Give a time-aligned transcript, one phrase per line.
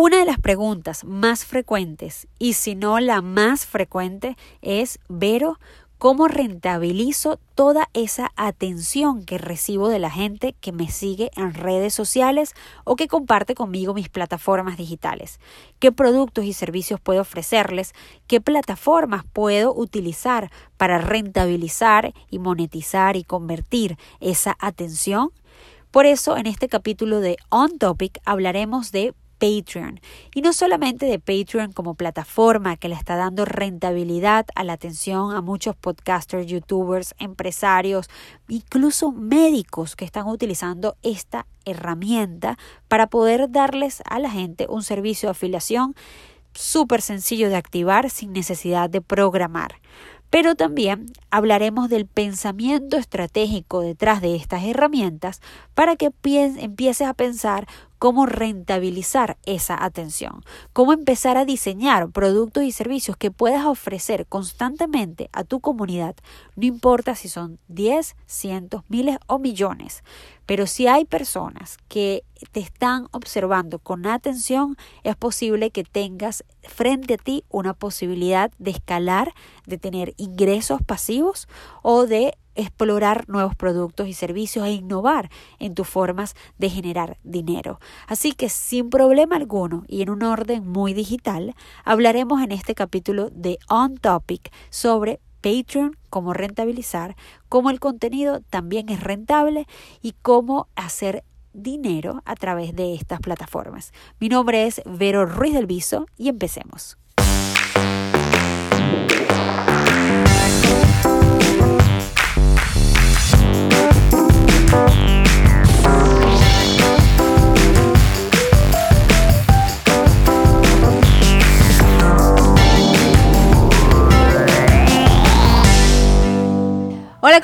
[0.00, 5.58] Una de las preguntas más frecuentes, y si no la más frecuente, es, Vero,
[5.98, 11.94] ¿cómo rentabilizo toda esa atención que recibo de la gente que me sigue en redes
[11.94, 15.40] sociales o que comparte conmigo mis plataformas digitales?
[15.80, 17.92] ¿Qué productos y servicios puedo ofrecerles?
[18.28, 25.32] ¿Qué plataformas puedo utilizar para rentabilizar y monetizar y convertir esa atención?
[25.90, 30.00] Por eso, en este capítulo de On Topic hablaremos de Patreon.
[30.34, 35.32] Y no solamente de Patreon como plataforma que le está dando rentabilidad a la atención
[35.34, 38.08] a muchos podcasters, youtubers, empresarios,
[38.48, 45.28] incluso médicos que están utilizando esta herramienta para poder darles a la gente un servicio
[45.28, 45.94] de afiliación
[46.54, 49.76] súper sencillo de activar sin necesidad de programar.
[50.30, 55.40] Pero también hablaremos del pensamiento estratégico detrás de estas herramientas
[55.74, 57.66] para que empieces a pensar
[57.98, 65.28] cómo rentabilizar esa atención, cómo empezar a diseñar productos y servicios que puedas ofrecer constantemente
[65.32, 66.16] a tu comunidad,
[66.56, 70.02] no importa si son 10, cientos, miles o millones,
[70.46, 77.14] pero si hay personas que te están observando con atención, es posible que tengas frente
[77.14, 79.34] a ti una posibilidad de escalar,
[79.66, 81.48] de tener ingresos pasivos
[81.82, 87.80] o de explorar nuevos productos y servicios e innovar en tus formas de generar dinero.
[88.06, 93.30] Así que sin problema alguno y en un orden muy digital, hablaremos en este capítulo
[93.30, 97.16] de On Topic sobre Patreon, cómo rentabilizar,
[97.48, 99.66] cómo el contenido también es rentable
[100.02, 103.92] y cómo hacer dinero a través de estas plataformas.
[104.18, 106.98] Mi nombre es Vero Ruiz del Viso y empecemos.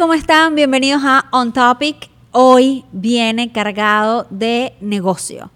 [0.05, 0.55] ¿Cómo están?
[0.55, 2.11] Bienvenidos a On Topic.
[2.31, 5.51] Hoy viene cargado de negocio.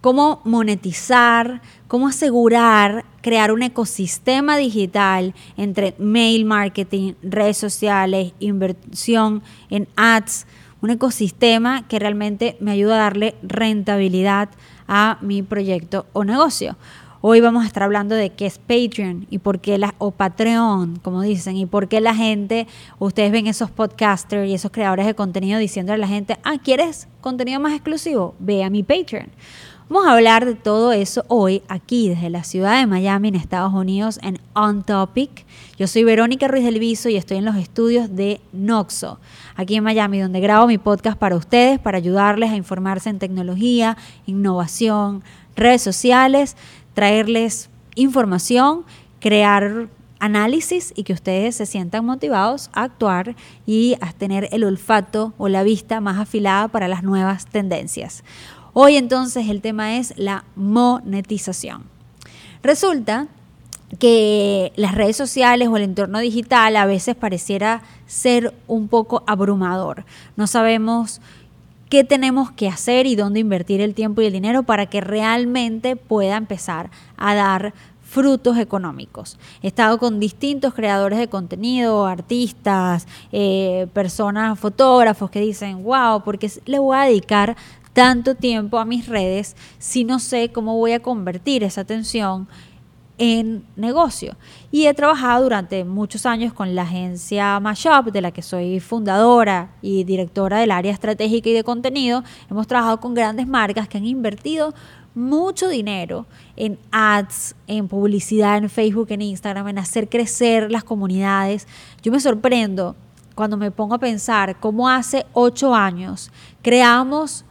[0.00, 9.40] Cómo monetizar, cómo asegurar crear un ecosistema digital entre mail marketing, redes sociales, inversión
[9.70, 10.48] en ads,
[10.80, 14.48] un ecosistema que realmente me ayuda a darle rentabilidad
[14.88, 16.76] a mi proyecto o negocio.
[17.24, 20.96] Hoy vamos a estar hablando de qué es Patreon y por qué la, o Patreon,
[20.96, 22.66] como dicen, y por qué la gente,
[22.98, 27.06] ustedes ven esos podcasters y esos creadores de contenido diciendo a la gente, ah, ¿quieres
[27.20, 28.34] contenido más exclusivo?
[28.40, 29.28] Ve a mi Patreon.
[29.88, 33.72] Vamos a hablar de todo eso hoy aquí desde la ciudad de Miami en Estados
[33.72, 35.44] Unidos en On Topic.
[35.78, 39.20] Yo soy Verónica Ruiz del Viso y estoy en los estudios de Noxo,
[39.54, 43.96] aquí en Miami, donde grabo mi podcast para ustedes, para ayudarles a informarse en tecnología,
[44.26, 45.22] innovación,
[45.54, 46.56] redes sociales,
[46.94, 48.84] traerles información,
[49.20, 49.88] crear
[50.18, 53.34] análisis y que ustedes se sientan motivados a actuar
[53.66, 58.22] y a tener el olfato o la vista más afilada para las nuevas tendencias.
[58.72, 61.84] Hoy entonces el tema es la monetización.
[62.62, 63.26] Resulta
[63.98, 70.04] que las redes sociales o el entorno digital a veces pareciera ser un poco abrumador.
[70.36, 71.20] No sabemos
[71.92, 75.94] qué tenemos que hacer y dónde invertir el tiempo y el dinero para que realmente
[75.94, 79.38] pueda empezar a dar frutos económicos.
[79.60, 86.50] He estado con distintos creadores de contenido, artistas, eh, personas, fotógrafos que dicen, wow, porque
[86.64, 87.58] le voy a dedicar
[87.92, 92.48] tanto tiempo a mis redes si no sé cómo voy a convertir esa atención
[93.18, 94.36] en negocio.
[94.70, 99.70] Y he trabajado durante muchos años con la agencia Mashup, de la que soy fundadora
[99.82, 102.24] y directora del área estratégica y de contenido.
[102.50, 104.74] Hemos trabajado con grandes marcas que han invertido
[105.14, 111.68] mucho dinero en ads, en publicidad en Facebook, en Instagram, en hacer crecer las comunidades.
[112.02, 112.96] Yo me sorprendo
[113.34, 116.30] cuando me pongo a pensar cómo hace ocho años
[116.62, 117.44] creamos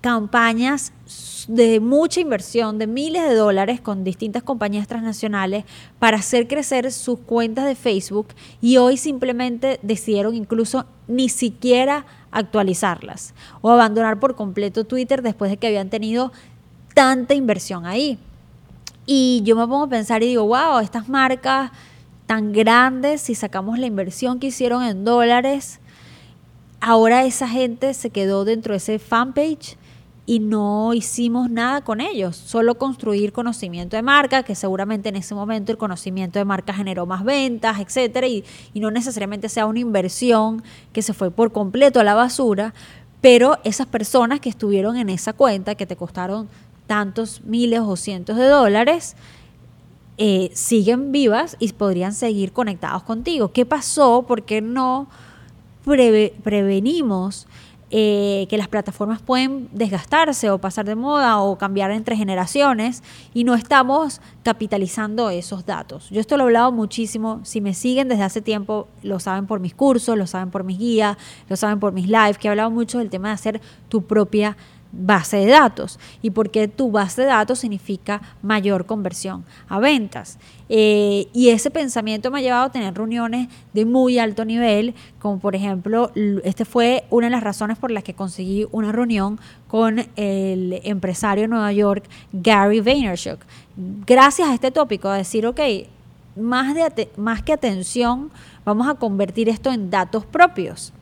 [0.00, 0.92] campañas
[1.48, 5.64] de mucha inversión, de miles de dólares con distintas compañías transnacionales
[5.98, 8.28] para hacer crecer sus cuentas de Facebook
[8.60, 15.56] y hoy simplemente decidieron incluso ni siquiera actualizarlas o abandonar por completo Twitter después de
[15.56, 16.32] que habían tenido
[16.94, 18.18] tanta inversión ahí.
[19.06, 21.72] Y yo me pongo a pensar y digo, wow, estas marcas
[22.26, 25.80] tan grandes, si sacamos la inversión que hicieron en dólares,
[26.80, 29.76] ahora esa gente se quedó dentro de ese fanpage
[30.24, 35.34] y no hicimos nada con ellos, solo construir conocimiento de marca, que seguramente en ese
[35.34, 40.62] momento el conocimiento de marca generó más ventas, etcétera, y, no necesariamente sea una inversión
[40.92, 42.72] que se fue por completo a la basura,
[43.20, 46.48] pero esas personas que estuvieron en esa cuenta, que te costaron
[46.86, 49.16] tantos miles o cientos de dólares,
[50.18, 53.50] eh, siguen vivas y podrían seguir conectados contigo.
[53.52, 54.22] ¿Qué pasó?
[54.22, 55.08] ¿Por qué no
[55.84, 57.46] prevenimos
[57.94, 63.02] eh, que las plataformas pueden desgastarse o pasar de moda o cambiar entre generaciones
[63.34, 66.08] y no estamos capitalizando esos datos.
[66.08, 69.60] Yo esto lo he hablado muchísimo, si me siguen desde hace tiempo lo saben por
[69.60, 71.18] mis cursos, lo saben por mis guías,
[71.50, 73.60] lo saben por mis lives, que he hablado mucho del tema de hacer
[73.90, 74.56] tu propia
[74.92, 80.38] base de datos y porque tu base de datos significa mayor conversión a ventas.
[80.68, 85.38] Eh, y ese pensamiento me ha llevado a tener reuniones de muy alto nivel, como
[85.38, 86.12] por ejemplo,
[86.44, 91.42] este fue una de las razones por las que conseguí una reunión con el empresario
[91.42, 93.40] de Nueva York, Gary Vaynerchuk.
[94.06, 95.60] Gracias a este tópico, a decir, ok,
[96.36, 98.30] más, de, más que atención,
[98.64, 100.92] vamos a convertir esto en datos propios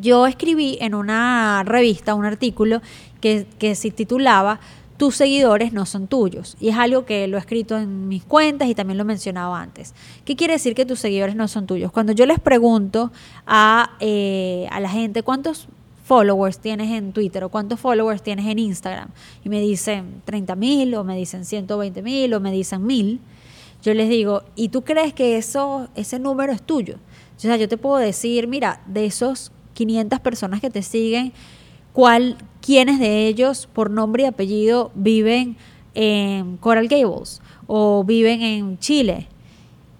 [0.00, 2.80] yo escribí en una revista un artículo
[3.20, 4.60] que, se titulaba
[4.96, 6.56] tus seguidores no son tuyos.
[6.58, 9.54] Y es algo que lo he escrito en mis cuentas y también lo he mencionado
[9.54, 9.94] antes.
[10.24, 11.92] ¿Qué quiere decir que tus seguidores no son tuyos?
[11.92, 13.12] Cuando yo les pregunto
[13.46, 15.68] a, eh, a la gente cuántos
[16.06, 19.08] followers tienes en Twitter o cuántos followers tienes en Instagram
[19.44, 23.20] y me dicen 30 mil o me dicen 120 mil o me dicen mil,
[23.82, 26.96] yo les digo, ¿y tú crees que eso, ese número es tuyo?
[27.36, 31.32] O sea, yo te puedo decir, mira, de esos 500 personas que te siguen,
[31.92, 35.56] cuál, quiénes de ellos por nombre y apellido viven
[35.94, 39.28] en Coral Gables o viven en Chile.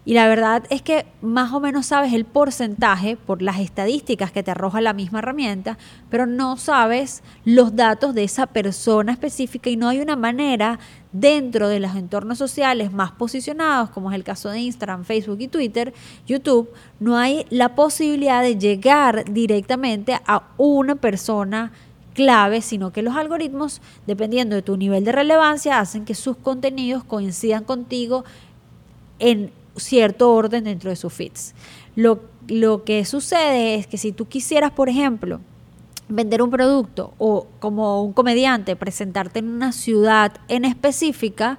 [0.07, 4.45] Y la verdad es que más o menos sabes el porcentaje por las estadísticas que
[4.45, 5.79] te arroja la misma herramienta,
[6.11, 10.79] pero no sabes los datos de esa persona específica y no hay una manera
[11.11, 15.49] dentro de los entornos sociales más posicionados, como es el caso de Instagram, Facebook y
[15.49, 15.93] Twitter,
[16.25, 16.71] YouTube,
[17.01, 21.73] no hay la posibilidad de llegar directamente a una persona
[22.15, 27.03] clave, sino que los algoritmos, dependiendo de tu nivel de relevancia, hacen que sus contenidos
[27.03, 28.25] coincidan contigo
[29.19, 31.55] en cierto orden dentro de sus feeds.
[31.95, 35.41] Lo, lo que sucede es que si tú quisieras, por ejemplo,
[36.09, 41.59] vender un producto o como un comediante presentarte en una ciudad en específica,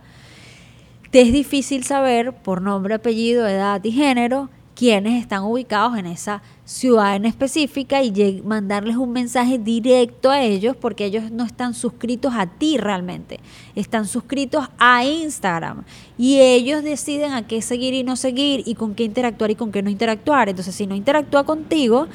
[1.11, 6.44] te es difícil saber por nombre, apellido, edad y género quiénes están ubicados en esa
[6.63, 12.35] ciudad en específica y mandarles un mensaje directo a ellos porque ellos no están suscritos
[12.35, 13.39] a ti realmente,
[13.74, 15.83] están suscritos a Instagram
[16.15, 19.71] y ellos deciden a qué seguir y no seguir y con qué interactuar y con
[19.71, 20.47] qué no interactuar.
[20.47, 22.06] Entonces, si no interactúa contigo,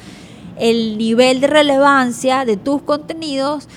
[0.56, 3.69] el nivel de relevancia de tus contenidos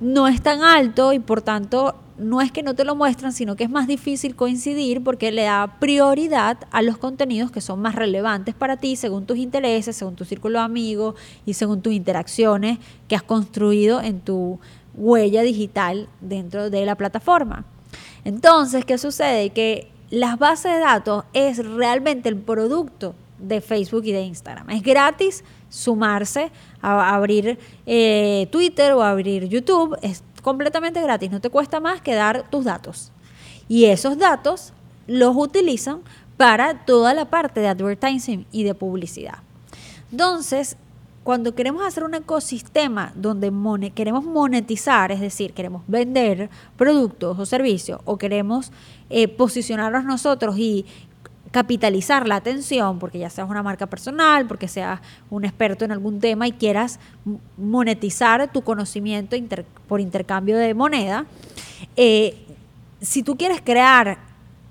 [0.00, 3.56] no es tan alto y por tanto no es que no te lo muestran, sino
[3.56, 7.94] que es más difícil coincidir porque le da prioridad a los contenidos que son más
[7.94, 11.14] relevantes para ti según tus intereses, según tu círculo de amigos
[11.44, 12.78] y según tus interacciones
[13.08, 14.60] que has construido en tu
[14.94, 17.64] huella digital dentro de la plataforma.
[18.24, 19.50] Entonces, ¿qué sucede?
[19.50, 24.70] Que las bases de datos es realmente el producto de Facebook y de Instagram.
[24.70, 26.50] Es gratis sumarse
[26.80, 29.96] a abrir eh, Twitter o abrir YouTube.
[30.44, 33.10] Completamente gratis, no te cuesta más que dar tus datos.
[33.66, 34.74] Y esos datos
[35.06, 36.02] los utilizan
[36.36, 39.38] para toda la parte de advertising y de publicidad.
[40.12, 40.76] Entonces,
[41.22, 43.50] cuando queremos hacer un ecosistema donde
[43.94, 48.70] queremos monetizar, es decir, queremos vender productos o servicios o queremos
[49.08, 50.84] eh, posicionarnos nosotros y
[51.54, 54.98] capitalizar la atención, porque ya seas una marca personal, porque seas
[55.30, 56.98] un experto en algún tema y quieras
[57.56, 59.36] monetizar tu conocimiento
[59.86, 61.26] por intercambio de moneda,
[61.94, 62.44] eh,
[63.00, 64.18] si tú quieres crear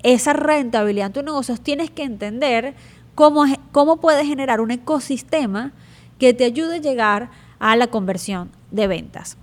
[0.02, 2.74] esa rentabilidad en tus negocios, tienes que entender
[3.14, 5.72] cómo, cómo puedes generar un ecosistema
[6.18, 9.38] que te ayude a llegar a la conversión de ventas.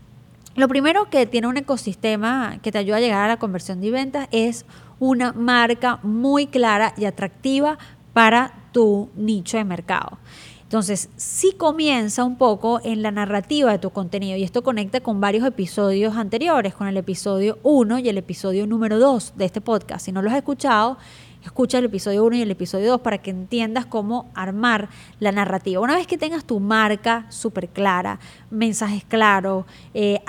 [0.55, 3.89] Lo primero que tiene un ecosistema que te ayuda a llegar a la conversión de
[3.89, 4.63] ventas es
[5.01, 7.79] una marca muy clara y atractiva
[8.13, 10.19] para tu nicho de mercado.
[10.61, 15.19] Entonces, sí comienza un poco en la narrativa de tu contenido y esto conecta con
[15.19, 20.05] varios episodios anteriores, con el episodio 1 y el episodio número 2 de este podcast.
[20.05, 20.97] Si no lo has escuchado,
[21.43, 25.81] escucha el episodio 1 y el episodio 2 para que entiendas cómo armar la narrativa.
[25.81, 28.19] Una vez que tengas tu marca súper clara,
[28.49, 30.19] mensajes claros, eh,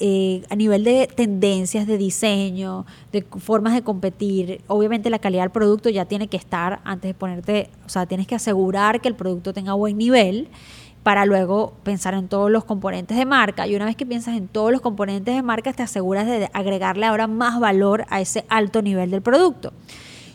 [0.00, 5.50] eh, a nivel de tendencias de diseño, de formas de competir, obviamente la calidad del
[5.50, 9.14] producto ya tiene que estar antes de ponerte, o sea, tienes que asegurar que el
[9.14, 10.48] producto tenga buen nivel
[11.02, 13.66] para luego pensar en todos los componentes de marca.
[13.66, 17.06] Y una vez que piensas en todos los componentes de marca, te aseguras de agregarle
[17.06, 19.72] ahora más valor a ese alto nivel del producto.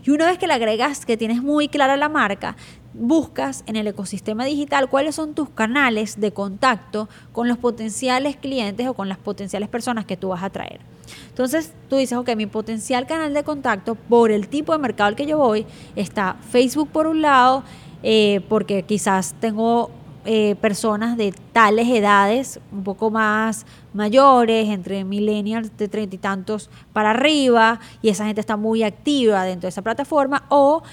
[0.03, 2.57] Y una vez que le agregas que tienes muy clara la marca,
[2.93, 8.88] buscas en el ecosistema digital cuáles son tus canales de contacto con los potenciales clientes
[8.88, 10.81] o con las potenciales personas que tú vas a traer.
[11.29, 15.15] Entonces tú dices, ok, mi potencial canal de contacto por el tipo de mercado al
[15.15, 17.63] que yo voy está Facebook por un lado,
[18.03, 19.89] eh, porque quizás tengo
[20.25, 26.70] eh, personas de tales edades, un poco más mayores, entre millennials de treinta y tantos
[26.94, 30.84] para arriba, y esa gente está muy activa dentro de esa plataforma, o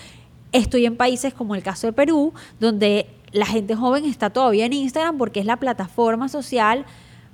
[0.53, 4.73] estoy en países como el caso de Perú, donde la gente joven está todavía en
[4.73, 6.85] Instagram porque es la plataforma social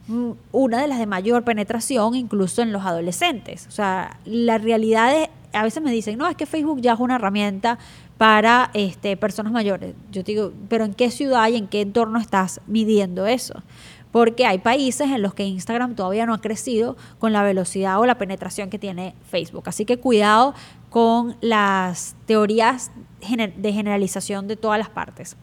[0.08, 3.66] mm, una de las de mayor penetración incluso en los adolescentes.
[3.68, 7.00] O sea, la realidad es, a veces me dicen, no, es que Facebook ya es
[7.00, 7.78] una herramienta
[8.18, 9.94] para este, personas mayores.
[10.10, 13.62] Yo digo, pero ¿en qué ciudad y en qué entorno estás midiendo eso?
[14.10, 18.06] Porque hay países en los que Instagram todavía no ha crecido con la velocidad o
[18.06, 19.64] la penetración que tiene Facebook.
[19.66, 20.54] Así que cuidado
[20.88, 25.36] con las teorías de generalización de todas las partes.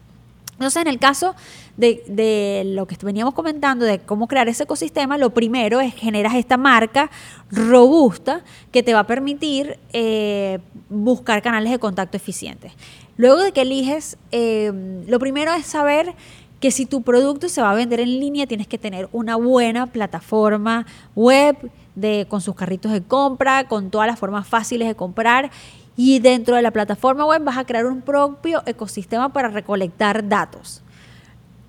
[0.54, 1.34] Entonces, en el caso
[1.76, 6.56] de, lo que veníamos comentando, de cómo crear ese ecosistema, lo primero es generar esta
[6.56, 7.10] marca
[7.50, 12.72] robusta que te va a permitir eh, buscar canales de contacto eficientes.
[13.16, 14.72] Luego de que eliges, eh,
[15.06, 16.14] lo primero es saber
[16.60, 19.86] que si tu producto se va a vender en línea, tienes que tener una buena
[19.86, 21.56] plataforma web
[21.94, 25.50] de, con sus carritos de compra, con todas las formas fáciles de comprar
[25.96, 30.82] y dentro de la plataforma web vas a crear un propio ecosistema para recolectar datos.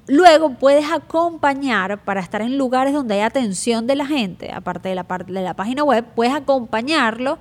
[0.08, 4.96] Luego puedes acompañar para estar en lugares donde hay atención de la gente, aparte de
[4.96, 7.40] la, parte de la página web, puedes acompañarlo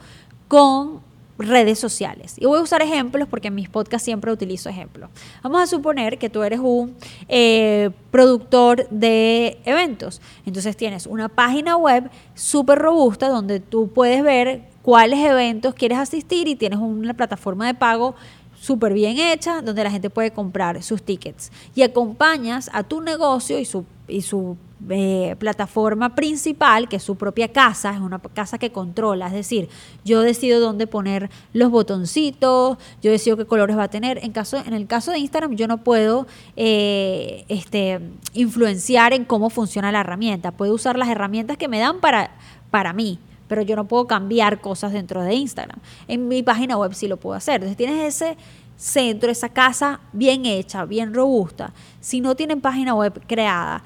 [0.49, 1.03] con
[1.37, 2.37] redes sociales.
[2.39, 5.11] Y voy a usar ejemplos porque en mis podcasts siempre utilizo ejemplos.
[5.43, 6.97] Vamos a suponer que tú eres un
[7.29, 10.23] eh, productor de eventos.
[10.47, 16.47] Entonces tienes una página web súper robusta donde tú puedes ver cuáles eventos quieres asistir
[16.47, 18.15] y tienes una plataforma de pago
[18.61, 21.51] súper bien hecha donde la gente puede comprar sus tickets.
[21.75, 24.59] Y acompañas a tu negocio y su, y su
[24.91, 29.71] eh, plataforma principal, que es su propia casa, es una casa que controla, es decir,
[30.05, 34.19] yo decido dónde poner los botoncitos, yo decido qué colores va a tener.
[34.23, 36.27] En, caso, en el caso de Instagram yo no puedo
[36.57, 38.01] eh, este,
[38.35, 42.33] influenciar en cómo funciona la herramienta, puedo usar las herramientas que me dan para,
[42.71, 45.79] para mí pero yo no puedo cambiar cosas dentro de Instagram.
[46.09, 47.57] En mi página web sí lo puedo hacer.
[47.57, 48.37] Entonces tienes ese
[48.77, 51.73] centro, esa casa bien hecha, bien robusta.
[52.01, 53.83] Si no tienen página web creada,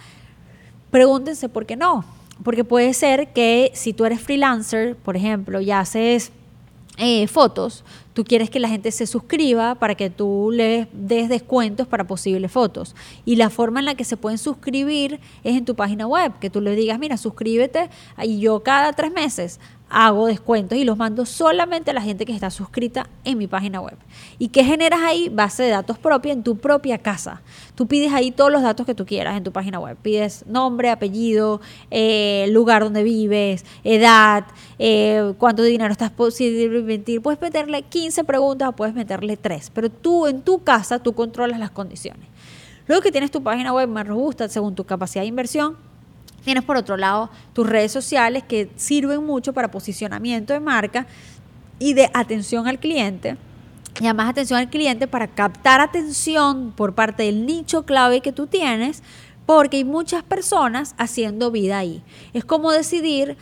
[0.91, 2.05] pregúntense por qué no.
[2.43, 6.31] Porque puede ser que si tú eres freelancer, por ejemplo, y haces
[6.97, 7.85] eh, fotos,
[8.19, 12.51] tú quieres que la gente se suscriba para que tú le des descuentos para posibles
[12.51, 12.97] fotos.
[13.25, 16.51] Y la forma en la que se pueden suscribir es en tu página web, que
[16.51, 17.91] tú le digas, mira, suscríbete
[18.25, 22.33] y yo cada tres meses hago descuentos y los mando solamente a la gente que
[22.33, 23.97] está suscrita en mi página web.
[24.37, 25.29] ¿Y qué generas ahí?
[25.29, 27.41] Base de datos propia en tu propia casa.
[27.79, 29.97] Tú pides ahí todos los datos que tú quieras en tu página web.
[30.03, 31.61] Pides nombre, apellido,
[31.93, 34.47] eh, lugar donde vives, edad,
[34.81, 37.23] eh, cuánto dinero estás posible invertir.
[37.23, 41.61] Puedes meterle 15 preguntas o puedes meterle 3, pero tú en tu casa tú controlas
[41.61, 42.27] las condiciones.
[42.89, 45.77] Luego que tienes tu página web más robusta según tu capacidad de inversión,
[46.43, 51.07] Tienes por otro lado tus redes sociales que sirven mucho para posicionamiento de marca
[51.79, 53.37] y de atención al cliente.
[54.01, 59.03] Además atención al cliente para captar atención por parte del nicho clave que tú tienes,
[59.47, 62.03] porque hay muchas personas haciendo vida ahí.
[62.33, 63.37] Es como decidir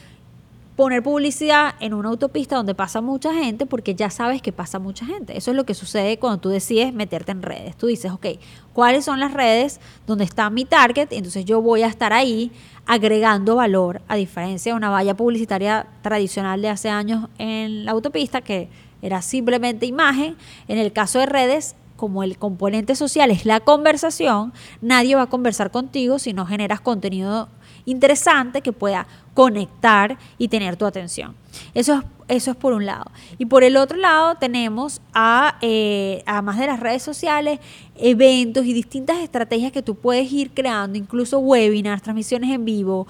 [0.76, 5.06] poner publicidad en una autopista donde pasa mucha gente porque ya sabes que pasa mucha
[5.06, 5.36] gente.
[5.36, 7.76] Eso es lo que sucede cuando tú decides meterte en redes.
[7.76, 8.26] Tú dices, ok,
[8.74, 11.08] ¿cuáles son las redes donde está mi target?
[11.12, 12.52] Entonces yo voy a estar ahí
[12.84, 18.42] agregando valor, a diferencia de una valla publicitaria tradicional de hace años en la autopista
[18.42, 18.68] que
[19.02, 20.36] era simplemente imagen.
[20.68, 25.26] En el caso de redes, como el componente social es la conversación, nadie va a
[25.26, 27.48] conversar contigo si no generas contenido
[27.86, 31.34] interesante que pueda conectar y tener tu atención.
[31.72, 33.10] Eso es, eso es por un lado.
[33.38, 37.60] Y por el otro lado tenemos a, eh, además de las redes sociales,
[37.96, 43.06] eventos y distintas estrategias que tú puedes ir creando, incluso webinars, transmisiones en vivo,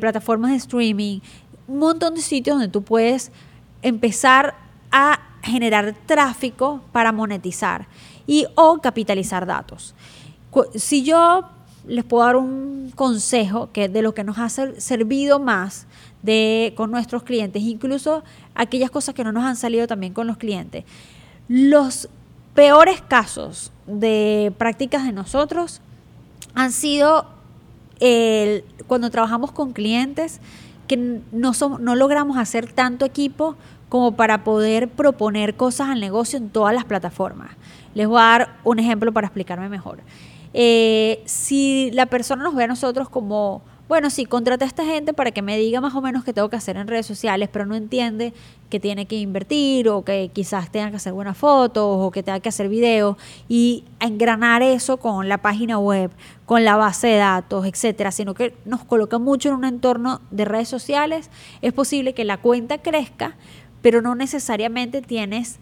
[0.00, 1.20] plataformas de streaming,
[1.66, 3.30] un montón de sitios donde tú puedes
[3.82, 7.86] empezar a generar tráfico para monetizar
[8.26, 9.94] y o capitalizar datos.
[10.74, 11.48] Si yo
[11.86, 15.86] les puedo dar un consejo que de lo que nos ha servido más
[16.22, 18.22] de, con nuestros clientes, incluso
[18.54, 20.84] aquellas cosas que no nos han salido también con los clientes.
[21.48, 22.08] Los
[22.54, 25.80] peores casos de prácticas de nosotros
[26.54, 27.26] han sido
[28.86, 30.40] cuando trabajamos con clientes
[30.86, 33.56] que no, somos, no logramos hacer tanto equipo
[33.88, 37.50] como para poder proponer cosas al negocio en todas las plataformas.
[37.94, 40.00] Les voy a dar un ejemplo para explicarme mejor.
[40.54, 45.14] Eh, si la persona nos ve a nosotros como bueno, sí, contraté a esta gente
[45.14, 47.64] para que me diga más o menos qué tengo que hacer en redes sociales, pero
[47.64, 48.34] no entiende
[48.68, 52.38] que tiene que invertir o que quizás tenga que hacer buenas fotos o que tenga
[52.40, 53.16] que hacer videos
[53.48, 56.10] y engranar eso con la página web,
[56.44, 60.44] con la base de datos, etcétera, sino que nos coloca mucho en un entorno de
[60.44, 61.30] redes sociales,
[61.62, 63.36] es posible que la cuenta crezca,
[63.82, 65.58] pero no necesariamente tienes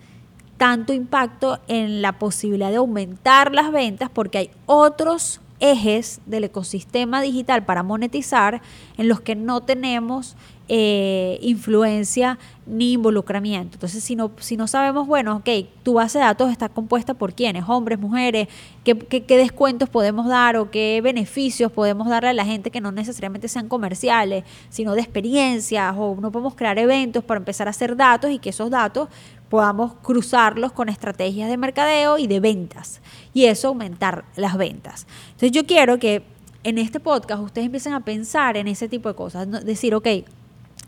[0.57, 7.23] tanto impacto en la posibilidad de aumentar las ventas porque hay otros ejes del ecosistema
[7.23, 8.61] digital para monetizar
[8.99, 10.37] en los que no tenemos
[10.69, 13.77] eh, influencia ni involucramiento.
[13.77, 15.49] Entonces, si no, si no sabemos, bueno, ok,
[15.85, 18.49] tu base de datos está compuesta por quiénes, hombres, mujeres,
[18.83, 22.91] ¿qué, qué, descuentos podemos dar o qué beneficios podemos darle a la gente que no
[22.91, 27.97] necesariamente sean comerciales, sino de experiencias, o no podemos crear eventos para empezar a hacer
[27.97, 29.09] datos y que esos datos
[29.49, 33.01] podamos cruzarlos con estrategias de mercadeo y de ventas
[33.33, 35.07] y eso aumentar las ventas.
[35.27, 36.25] Entonces yo quiero que
[36.65, 40.09] en este podcast ustedes empiecen a pensar en ese tipo de cosas, decir, ok,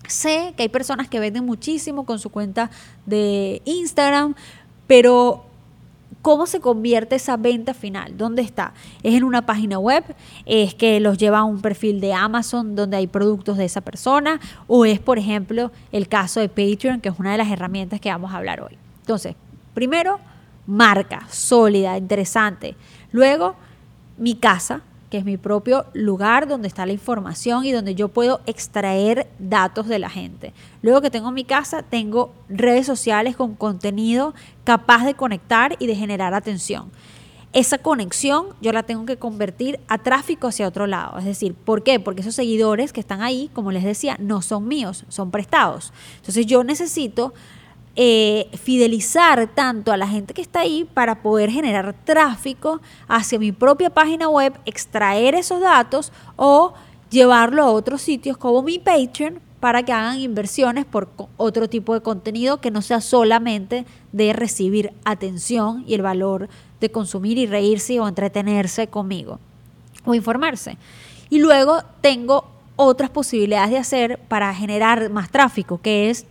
[0.06, 2.70] sé que hay personas que venden muchísimo con su cuenta
[3.06, 4.34] de Instagram,
[4.86, 5.44] pero
[6.22, 8.16] ¿Cómo se convierte esa venta final?
[8.16, 8.74] ¿Dónde está?
[9.04, 10.04] ¿Es en una página web?
[10.46, 14.40] ¿Es que los lleva a un perfil de Amazon donde hay productos de esa persona?
[14.66, 18.10] ¿O es, por ejemplo, el caso de Patreon, que es una de las herramientas que
[18.10, 18.76] vamos a hablar hoy?
[19.00, 19.36] Entonces,
[19.74, 20.18] primero,
[20.66, 22.74] marca sólida, interesante.
[23.12, 23.54] Luego,
[24.16, 28.40] mi casa, que es mi propio lugar donde está la información y donde yo puedo
[28.46, 30.52] extraer datos de la gente.
[30.82, 34.34] Luego que tengo mi casa, tengo redes sociales con contenido
[34.64, 36.90] capaz de conectar y de generar atención.
[37.54, 41.18] Esa conexión yo la tengo que convertir a tráfico hacia otro lado.
[41.18, 41.98] Es decir, ¿por qué?
[41.98, 45.94] Porque esos seguidores que están ahí, como les decía, no son míos, son prestados.
[46.16, 47.32] Entonces yo necesito
[48.00, 53.50] eh, fidelizar tanto a la gente que está ahí para poder generar tráfico hacia mi
[53.50, 56.74] propia página web, extraer esos datos o
[57.10, 62.00] llevarlo a otros sitios como mi Patreon para que hagan inversiones por otro tipo de
[62.00, 66.48] contenido que no sea solamente de recibir atención y el valor
[66.80, 69.40] de consumir y reírse o entretenerse conmigo
[70.04, 70.78] o informarse.
[71.30, 72.44] Y luego tengo
[72.76, 76.26] otras posibilidades de hacer para generar más tráfico, que es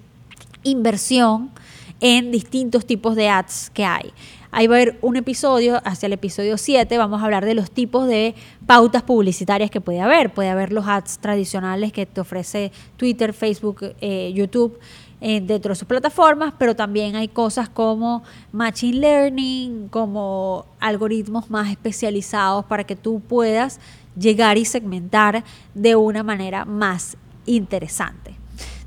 [0.63, 1.51] inversión
[1.99, 4.13] en distintos tipos de ads que hay.
[4.51, 7.69] Ahí va a haber un episodio, hacia el episodio 7, vamos a hablar de los
[7.69, 8.33] tipos de
[8.65, 10.33] pautas publicitarias que puede haber.
[10.33, 14.79] Puede haber los ads tradicionales que te ofrece Twitter, Facebook, eh, YouTube
[15.19, 21.69] eh, dentro de sus plataformas, pero también hay cosas como Machine Learning, como algoritmos más
[21.69, 23.79] especializados para que tú puedas
[24.15, 28.35] llegar y segmentar de una manera más interesante.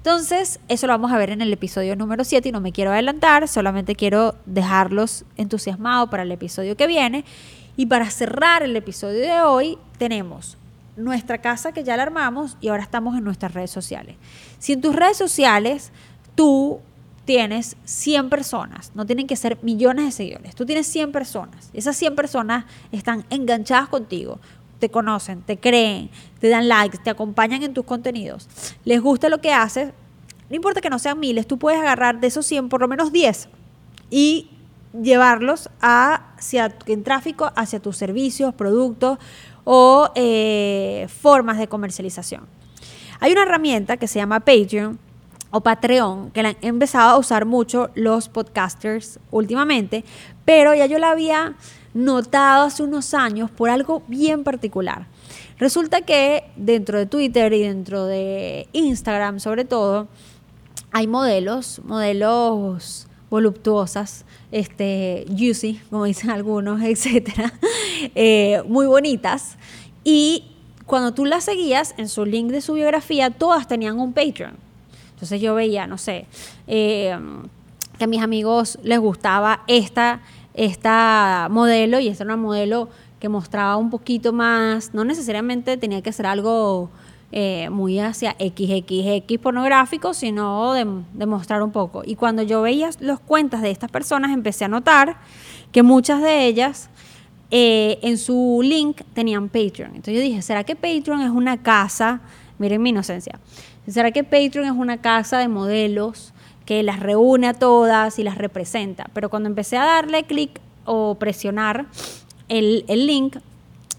[0.01, 2.91] Entonces, eso lo vamos a ver en el episodio número 7 y no me quiero
[2.91, 7.27] adelantar, solamente quiero dejarlos entusiasmados para el episodio que viene.
[7.77, 10.57] Y para cerrar el episodio de hoy, tenemos
[10.97, 14.17] nuestra casa que ya la armamos y ahora estamos en nuestras redes sociales.
[14.59, 15.93] Si en tus redes sociales
[16.35, 16.81] tú
[17.27, 21.95] tienes 100 personas, no tienen que ser millones de seguidores, tú tienes 100 personas, esas
[21.97, 24.41] 100 personas están enganchadas contigo,
[24.81, 28.49] te conocen, te creen, te dan likes, te acompañan en tus contenidos,
[28.85, 29.93] les gusta lo que haces,
[30.49, 33.13] no importa que no sean miles, tú puedes agarrar de esos 100 por lo menos
[33.13, 33.49] 10
[34.11, 34.51] y
[35.01, 39.19] llevarlos hacia, en tráfico hacia tus servicios, productos
[39.65, 42.47] o eh, formas de comercialización.
[43.21, 44.99] Hay una herramienta que se llama Patreon
[45.51, 50.05] o Patreon, que la han empezado a usar mucho los podcasters últimamente,
[50.45, 51.55] pero ya yo la había
[51.95, 55.07] notado hace unos años por algo bien particular.
[55.59, 60.09] Resulta que dentro de Twitter y dentro de Instagram sobre todo,
[60.93, 67.53] hay modelos, modelos voluptuosas, este, juicy, como dicen algunos, etcétera,
[68.15, 69.57] eh, muy bonitas.
[70.03, 70.45] Y
[70.87, 74.57] cuando tú las seguías, en su link de su biografía, todas tenían un Patreon.
[75.13, 76.27] Entonces yo veía, no sé,
[76.67, 77.17] eh,
[77.99, 80.23] que a mis amigos les gustaba esta
[80.55, 86.03] esta modelo y esta era una modelo que mostraba un poquito más, no necesariamente tenía
[86.03, 86.91] que ser algo
[87.33, 90.85] eh, muy hacia XXX pornográfico, sino de,
[91.27, 92.03] mostrar un poco.
[92.05, 95.19] Y cuando yo veía las cuentas de estas personas, empecé a notar
[95.71, 96.91] que muchas de ellas
[97.53, 99.91] eh, en su link tenían Patreon.
[99.91, 102.21] Entonces yo dije, ¿será que Patreon es una casa?
[102.59, 103.39] Miren mi inocencia.
[103.87, 106.33] ¿Será que Patreon es una casa de modelos?
[106.71, 109.11] Que las reúne a todas y las representa.
[109.13, 111.87] Pero cuando empecé a darle clic o presionar
[112.49, 113.39] el, link,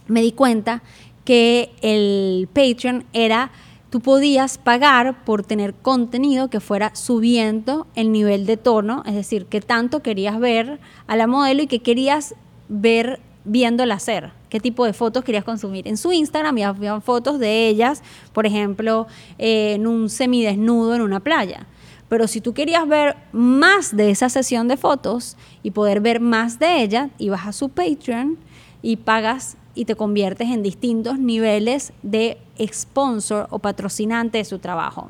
[0.08, 0.82] me di cuenta
[1.26, 3.52] que el Patreon era
[3.90, 9.48] tú podías pagar por tener contenido que fuera subiendo el nivel de tono, es decir,
[9.48, 12.36] que tanto querías ver a la modelo y que querías
[12.70, 15.90] ver viéndola hacer, qué tipo de fotos querías consumir.
[15.90, 19.08] En su Instagram había fotos de ellas, por ejemplo,
[19.40, 21.68] eh, en un semidesnudo en una playa.
[22.12, 26.60] Pero si tú querías ver más de esa sesión de fotos y poder ver más
[26.60, 28.38] de ella, ibas a su Patreon
[28.82, 32.38] y pagas y te conviertes en distintos niveles de
[32.70, 35.10] sponsor o patrocinante de su trabajo.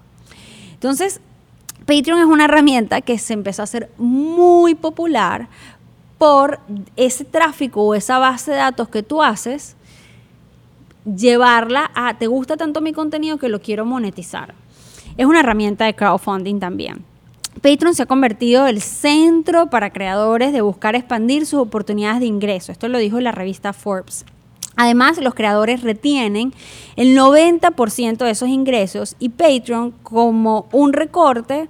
[0.74, 1.22] Entonces,
[1.88, 5.50] Patreon es una herramienta que se empezó a hacer muy popular
[6.20, 6.60] por
[6.98, 9.76] ese tráfico o esa base de datos que tú haces,
[11.04, 14.61] llevarla a, te gusta tanto mi contenido que lo quiero monetizar.
[15.22, 17.06] Es una herramienta de crowdfunding también.
[17.62, 22.72] Patreon se ha convertido el centro para creadores de buscar expandir sus oportunidades de ingreso.
[22.72, 24.26] Esto lo dijo la revista Forbes.
[24.78, 26.56] Además, los creadores retienen
[26.96, 31.70] el 90% de esos ingresos y Patreon como un recorte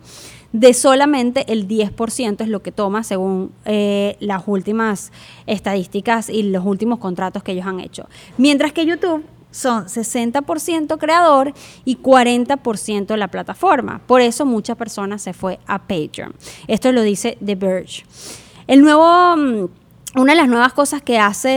[0.53, 5.11] de solamente el 10% es lo que toma según eh, las últimas
[5.45, 8.07] estadísticas y los últimos contratos que ellos han hecho.
[8.37, 11.53] Mientras que YouTube son 60% creador
[11.85, 14.01] y 40% la plataforma.
[14.07, 16.33] Por eso muchas personas se fue a Patreon.
[16.67, 18.03] Esto lo dice The Verge.
[18.67, 19.69] El nuevo, mm,
[20.19, 21.49] una de las nuevas cosas que hace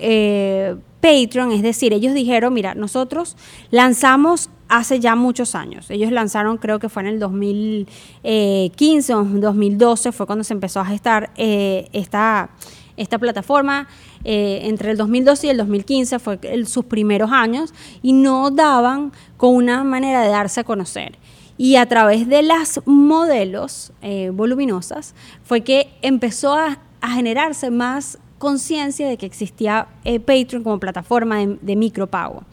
[0.00, 3.36] eh, Patreon, es decir, ellos dijeron, mira, nosotros
[3.70, 5.90] lanzamos hace ya muchos años.
[5.90, 10.84] Ellos lanzaron, creo que fue en el 2015 o 2012, fue cuando se empezó a
[10.84, 12.50] gestar eh, esta,
[12.96, 13.88] esta plataforma.
[14.24, 19.54] Eh, entre el 2012 y el 2015 fue sus primeros años y no daban con
[19.54, 21.18] una manera de darse a conocer.
[21.56, 29.08] Y a través de las modelos eh, voluminosas fue que empezó a, generarse más conciencia
[29.08, 32.44] de que existía Patreon como plataforma de, de micropago.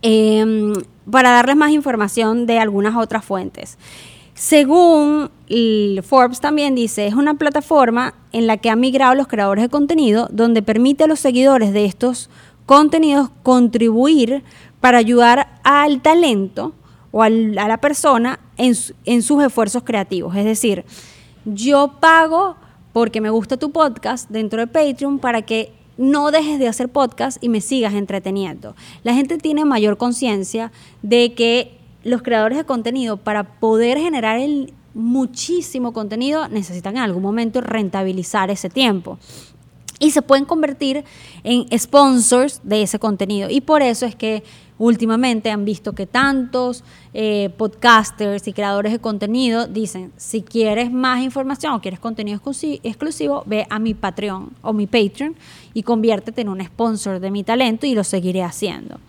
[0.00, 0.74] Em,
[1.10, 3.78] para darles más información de algunas otras fuentes.
[4.38, 5.30] Según
[6.04, 10.28] Forbes también dice, es una plataforma en la que han migrado los creadores de contenido,
[10.30, 12.30] donde permite a los seguidores de estos
[12.64, 14.44] contenidos contribuir
[14.80, 16.72] para ayudar al talento
[17.10, 20.36] o a la persona en, en sus esfuerzos creativos.
[20.36, 20.84] Es decir,
[21.44, 22.54] yo pago
[22.92, 27.42] porque me gusta tu podcast dentro de Patreon para que no dejes de hacer podcast
[27.42, 28.76] y me sigas entreteniendo.
[29.02, 30.70] La gente tiene mayor conciencia
[31.02, 31.77] de que
[32.08, 34.40] los creadores de contenido, para poder generar
[34.94, 39.18] muchísimo contenido, necesitan en algún momento rentabilizar ese tiempo
[39.98, 41.04] y se pueden convertir
[41.44, 43.50] en sponsors de ese contenido.
[43.50, 44.44] Y por eso es que
[44.78, 51.22] últimamente han visto que tantos eh, podcasters y creadores de contenido dicen, si quieres más
[51.22, 52.40] información o quieres contenido
[52.82, 55.34] exclusivo, ve a mi Patreon o mi Patreon
[55.74, 59.00] y conviértete en un sponsor de mi talento y lo seguiré haciendo.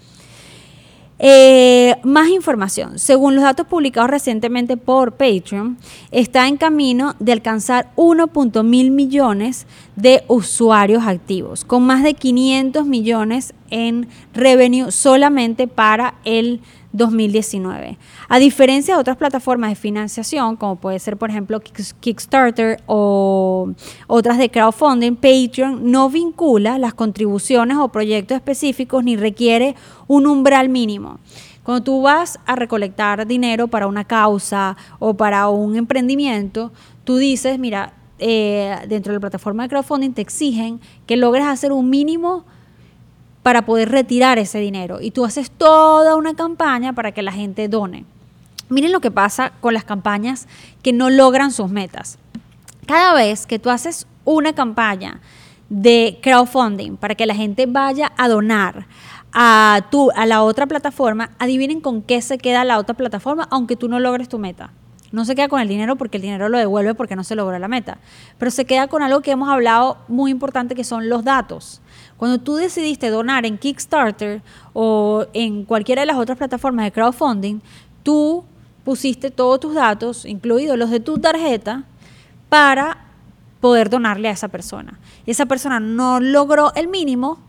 [1.22, 2.98] Eh, más información.
[2.98, 5.78] Según los datos publicados recientemente por Patreon,
[6.12, 13.54] está en camino de alcanzar 1.000 millones de usuarios activos, con más de 500 millones
[13.70, 17.98] en revenue solamente para el 2019.
[18.28, 21.62] A diferencia de otras plataformas de financiación, como puede ser, por ejemplo,
[22.00, 23.74] Kickstarter o
[24.08, 29.76] otras de crowdfunding, Patreon no vincula las contribuciones o proyectos específicos ni requiere
[30.08, 31.20] un umbral mínimo.
[31.64, 36.72] Cuando tú vas a recolectar dinero para una causa o para un emprendimiento,
[37.04, 41.72] tú dices, mira, eh, dentro de la plataforma de crowdfunding te exigen que logres hacer
[41.72, 42.46] un mínimo
[43.50, 45.02] para poder retirar ese dinero.
[45.02, 48.06] Y tú haces toda una campaña para que la gente done.
[48.70, 50.48] Miren lo que pasa con las campañas
[50.84, 52.20] que no logran sus metas.
[52.86, 55.20] Cada vez que tú haces una campaña
[55.68, 58.86] de crowdfunding para que la gente vaya a donar
[59.34, 63.76] a, tu, a la otra plataforma, adivinen con qué se queda la otra plataforma, aunque
[63.76, 64.70] tú no logres tu meta.
[65.12, 67.58] No se queda con el dinero porque el dinero lo devuelve porque no se logró
[67.58, 67.98] la meta,
[68.38, 71.82] pero se queda con algo que hemos hablado muy importante que son los datos.
[72.20, 74.42] Cuando tú decidiste donar en Kickstarter
[74.74, 77.62] o en cualquiera de las otras plataformas de crowdfunding,
[78.04, 78.44] tú
[78.84, 81.86] pusiste todos tus datos, incluidos los de tu tarjeta,
[82.50, 83.06] para
[83.62, 85.00] poder donarle a esa persona.
[85.26, 87.40] Y esa persona no logró el mínimo,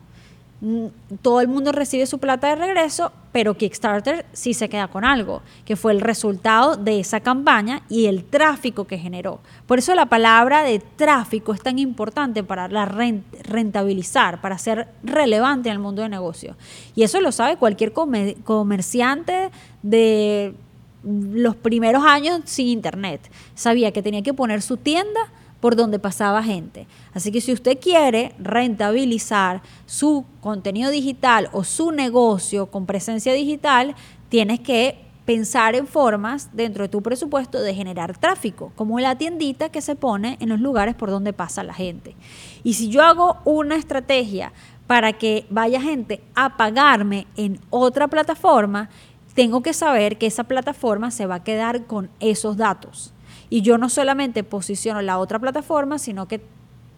[1.23, 5.41] todo el mundo recibe su plata de regreso, pero Kickstarter sí se queda con algo,
[5.65, 9.41] que fue el resultado de esa campaña y el tráfico que generó.
[9.67, 15.71] Por eso la palabra de tráfico es tan importante para la rentabilizar, para ser relevante
[15.71, 16.57] en el mundo de negocio.
[16.95, 19.51] Y eso lo sabe cualquier comerciante
[19.83, 20.55] de
[21.03, 23.31] los primeros años sin internet.
[23.55, 25.21] Sabía que tenía que poner su tienda
[25.61, 26.87] por donde pasaba gente.
[27.13, 33.95] Así que si usted quiere rentabilizar su contenido digital o su negocio con presencia digital,
[34.29, 39.69] tienes que pensar en formas dentro de tu presupuesto de generar tráfico, como la tiendita
[39.69, 42.17] que se pone en los lugares por donde pasa la gente.
[42.65, 44.53] Y si yo hago una estrategia
[44.87, 48.89] para que vaya gente a pagarme en otra plataforma,
[49.35, 53.13] tengo que saber que esa plataforma se va a quedar con esos datos.
[53.51, 56.41] Y yo no solamente posiciono la otra plataforma, sino que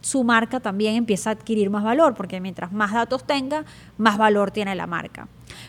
[0.03, 3.65] su marca también empieza a adquirir más valor, porque mientras más datos tenga,
[3.97, 5.29] más valor tiene la marca.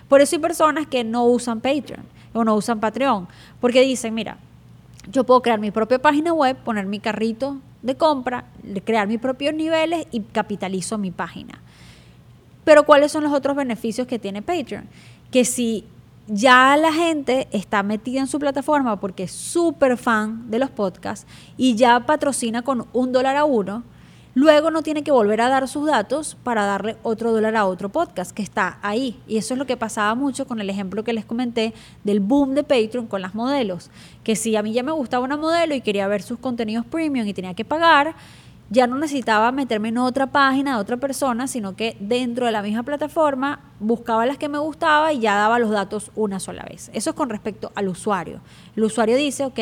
[0.09, 3.27] Por eso hay personas que no usan Patreon o no usan Patreon,
[3.61, 4.37] porque dicen, mira,
[5.11, 8.45] yo puedo crear mi propia página web, poner mi carrito de compra,
[8.85, 11.59] crear mis propios niveles y capitalizo mi página.
[12.63, 14.85] Pero ¿cuáles son los otros beneficios que tiene Patreon?
[15.31, 15.85] Que si
[16.27, 21.27] ya la gente está metida en su plataforma porque es súper fan de los podcasts
[21.57, 23.83] y ya patrocina con un dólar a uno,
[24.33, 27.89] luego no tiene que volver a dar sus datos para darle otro dólar a otro
[27.89, 29.19] podcast que está ahí.
[29.27, 32.55] Y eso es lo que pasaba mucho con el ejemplo que les comenté del boom
[32.55, 33.91] de Patreon con las modelos.
[34.23, 37.27] Que si a mí ya me gustaba una modelo y quería ver sus contenidos premium
[37.27, 38.15] y tenía que pagar,
[38.73, 42.63] ya no necesitaba meterme en otra página de otra persona, sino que dentro de la
[42.63, 46.89] misma plataforma buscaba las que me gustaba y ya daba los datos una sola vez.
[46.91, 48.41] Eso es con respecto al usuario.
[48.75, 49.59] El usuario dice, ok,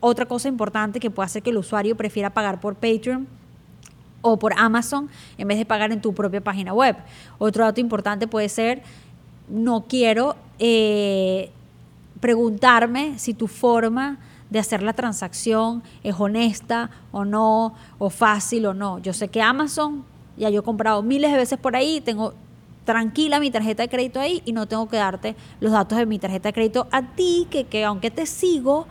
[0.00, 3.26] otra cosa importante que puede hacer que el usuario prefiera pagar por Patreon
[4.20, 6.94] o por Amazon en vez de pagar en tu propia página web.
[7.38, 8.82] Otro dato importante puede ser,
[9.48, 11.50] no quiero eh,
[12.20, 14.18] preguntarme si tu forma
[14.50, 18.98] de hacer la transacción es honesta o no, o fácil o no.
[18.98, 20.04] Yo sé que Amazon,
[20.36, 22.34] ya yo he comprado miles de veces por ahí, tengo
[22.84, 26.18] tranquila mi tarjeta de crédito ahí y no tengo que darte los datos de mi
[26.18, 28.86] tarjeta de crédito a ti, que, que aunque te sigo,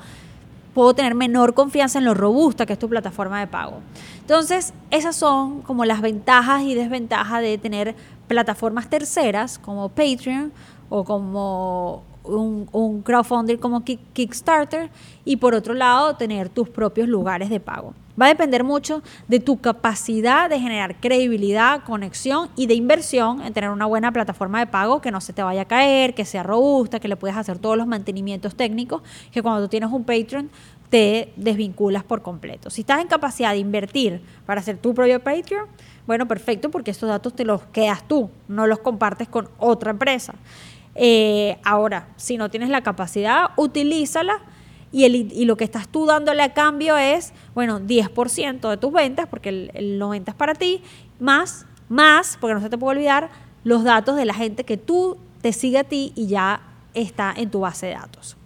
[0.74, 3.80] puedo tener menor confianza en lo robusta que es tu plataforma de pago.
[4.20, 7.96] Entonces, esas son como las ventajas y desventajas de tener
[8.28, 10.52] plataformas terceras como Patreon
[10.90, 14.90] o como un, crowdfunding como Kickstarter
[15.24, 17.94] y por otro lado tener tus propios lugares de pago.
[18.20, 23.54] Va a depender mucho de tu capacidad de generar credibilidad, conexión y de inversión en
[23.54, 26.42] tener una buena plataforma de pago que no se te vaya a caer, que sea
[26.42, 30.50] robusta, que le puedas hacer todos los mantenimientos técnicos, que cuando tú tienes un Patreon
[30.90, 32.70] te desvinculas por completo.
[32.70, 35.68] Si estás en capacidad de invertir para hacer tu propio Patreon,
[36.08, 40.36] bueno, perfecto, porque estos datos te los quedas tú, no los compartes con otra empresa.
[40.96, 44.40] Eh, ahora, si no tienes la capacidad, utilízala
[44.92, 49.28] y, y, lo que estás tú dándole a cambio es, bueno, 10% de tus ventas,
[49.28, 50.82] porque el, el 90% es para ti,
[51.20, 53.30] más, más, porque no se te puede olvidar,
[53.66, 56.62] los datos de la gente que tú te sigue a ti y ya
[56.94, 58.38] está en tu base de datos.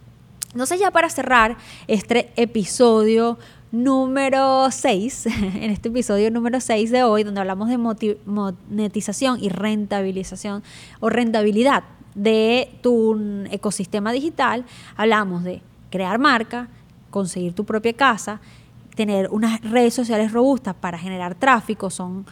[0.51, 1.57] Entonces ya para cerrar
[1.88, 3.38] este episodio
[3.71, 7.77] número 6, en este episodio número 6 de hoy, donde hablamos de
[8.25, 10.63] monetización y rentabilización
[10.99, 11.83] o rentabilidad
[12.19, 14.65] de tu ecosistema digital,
[14.97, 16.67] hablamos de crear marca,
[17.10, 18.41] conseguir tu propia casa,
[18.95, 22.25] tener unas redes sociales robustas para generar tráfico, son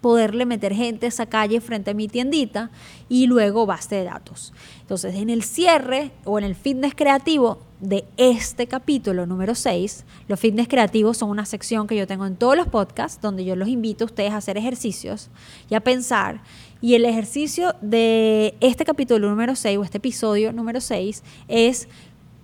[0.00, 2.70] poderle meter gente a esa calle frente a mi tiendita
[3.08, 4.52] y luego base de datos.
[4.80, 10.40] Entonces, en el cierre o en el fitness creativo de este capítulo número 6, los
[10.40, 13.68] fitness creativos son una sección que yo tengo en todos los podcasts donde yo los
[13.68, 15.30] invito a ustedes a hacer ejercicios
[15.68, 16.40] y a pensar
[16.82, 21.88] y el ejercicio de este capítulo número 6 o este episodio número 6 es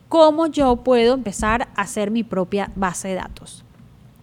[0.08, 3.64] cómo yo puedo empezar a hacer mi propia base de datos.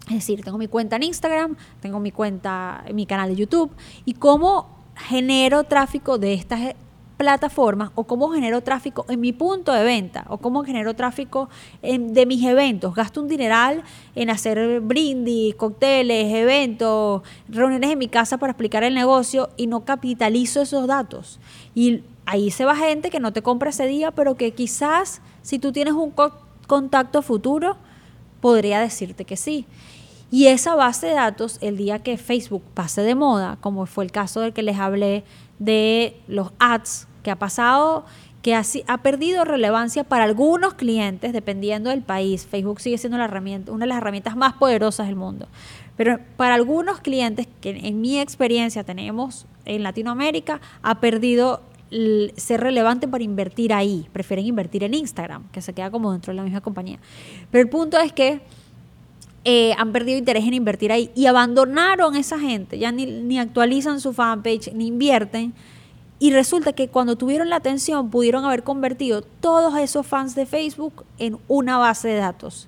[0.08, 3.72] Es decir, tengo mi cuenta en Instagram, tengo mi cuenta, mi canal de YouTube
[4.06, 6.76] y cómo genero tráfico de estas
[7.18, 11.50] plataformas o cómo genero tráfico en mi punto de venta o cómo genero tráfico
[11.82, 12.94] de mis eventos.
[12.94, 13.84] Gasto un dineral
[14.16, 19.86] en hacer brindis, cócteles, eventos, reuniones en mi casa para explicar el negocio y no
[19.86, 21.40] capitalizo esos datos.
[21.74, 25.60] Y ahí se va gente que no te compra ese día, pero que quizás si
[25.60, 26.14] tú tienes un
[26.68, 27.78] contacto futuro,
[28.42, 29.66] podría decirte que sí.
[30.32, 34.12] Y esa base de datos, el día que Facebook pase de moda, como fue el
[34.12, 35.24] caso del que les hablé
[35.60, 38.06] de los ads que ha pasado,
[38.42, 42.46] que ha, ha perdido relevancia para algunos clientes, dependiendo del país.
[42.46, 45.48] Facebook sigue siendo la herramienta, una de las herramientas más poderosas del mundo.
[45.98, 51.62] Pero para algunos clientes que en mi experiencia tenemos en Latinoamérica, ha perdido
[52.36, 54.08] ser relevante para invertir ahí.
[54.12, 57.00] Prefieren invertir en Instagram, que se queda como dentro de la misma compañía.
[57.52, 58.42] Pero el punto es que
[59.48, 64.02] eh, han perdido interés en invertir ahí y abandonaron esa gente, ya ni, ni actualizan
[64.02, 65.54] su fanpage, ni invierten.
[66.18, 71.06] Y resulta que cuando tuvieron la atención pudieron haber convertido todos esos fans de Facebook
[71.20, 72.68] en una base de datos.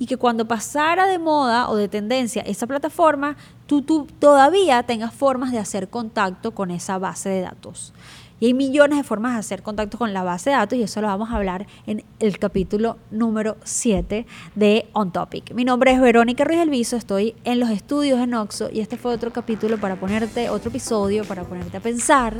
[0.00, 3.36] Y que cuando pasara de moda o de tendencia esa plataforma,
[3.66, 7.92] tú, tú todavía tengas formas de hacer contacto con esa base de datos.
[8.38, 11.00] Y hay millones de formas de hacer contacto con la base de datos y eso
[11.00, 15.52] lo vamos a hablar en el capítulo número 7 de On Topic.
[15.54, 19.14] Mi nombre es Verónica Ruiz Elviso, estoy en los estudios de Noxo y este fue
[19.14, 22.36] otro capítulo para ponerte, otro episodio para ponerte a pensar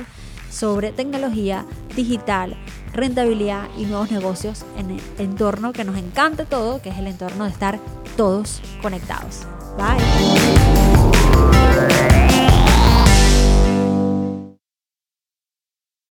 [0.51, 2.57] sobre tecnología digital,
[2.93, 7.45] rentabilidad y nuevos negocios en el entorno que nos encanta todo, que es el entorno
[7.45, 7.79] de estar
[8.17, 9.47] todos conectados.
[9.77, 9.97] Bye.